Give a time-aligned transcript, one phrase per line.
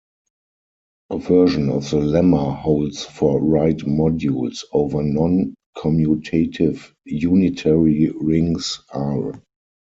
[1.11, 9.43] A version of the lemma holds for right modules over non-commutative unitary rings "R".